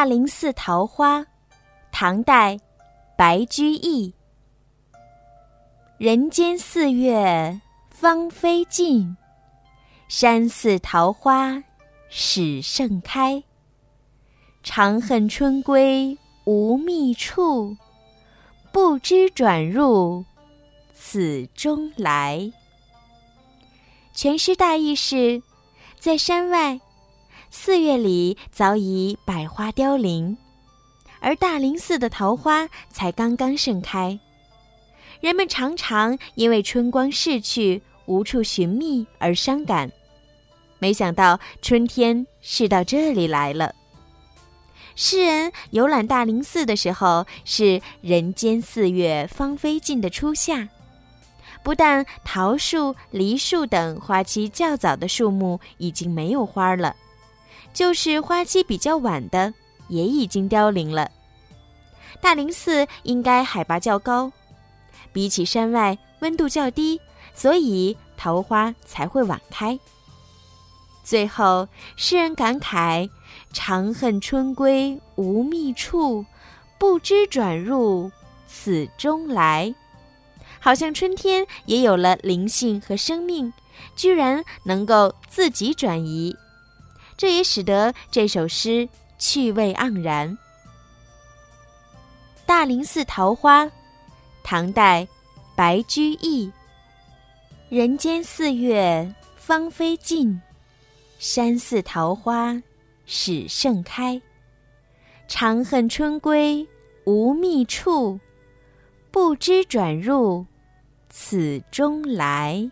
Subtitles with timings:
[0.00, 1.26] 大林寺桃花，
[1.92, 2.58] 唐代，
[3.18, 4.14] 白居易。
[5.98, 9.14] 人间四月芳菲尽，
[10.08, 11.62] 山寺桃花
[12.08, 13.44] 始盛开。
[14.62, 17.76] 长恨春归无觅处，
[18.72, 20.24] 不知转入
[20.94, 22.50] 此中来。
[24.14, 25.42] 全诗大意是，
[25.98, 26.80] 在山外。
[27.52, 30.38] 四月里早已百花凋零，
[31.18, 34.16] 而大林寺的桃花才刚刚盛开。
[35.20, 39.90] 人们常常因为春光逝去，无处寻觅而伤感。
[40.78, 43.74] 没想到春天是到这里来了。
[44.94, 50.68] 诗人游览大林寺的时候，是人间四月芳菲尽的初夏，
[51.64, 56.94] 不但桃树、梨树等花期较早的树木已经没有花了。
[57.72, 59.54] 就是花期比较晚的，
[59.88, 61.10] 也已经凋零了。
[62.20, 64.30] 大林寺应该海拔较高，
[65.12, 67.00] 比起山外温度较低，
[67.34, 69.78] 所以桃花才会晚开。
[71.02, 73.08] 最后，诗人感慨
[73.52, 76.24] ：“长恨春归无觅处，
[76.78, 78.12] 不知转入
[78.46, 79.74] 此中来。”
[80.60, 83.50] 好像春天也有了灵性和生命，
[83.96, 86.36] 居然能够自己转移。
[87.20, 90.38] 这也使得这首诗趣味盎然。
[92.46, 93.70] 大林寺桃花，
[94.42, 95.06] 唐代，
[95.54, 96.50] 白居易。
[97.68, 100.40] 人间四月芳菲尽，
[101.18, 102.58] 山寺桃花
[103.04, 104.18] 始盛开。
[105.28, 106.66] 长恨春归
[107.04, 108.18] 无觅处，
[109.10, 110.46] 不知转入
[111.10, 112.70] 此中来。